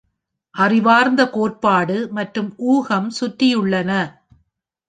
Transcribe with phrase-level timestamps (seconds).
[0.55, 3.91] அறிவார்ந்த கோட்பாடு மற்றும் ஊகம் சுற்றியுள்ளன.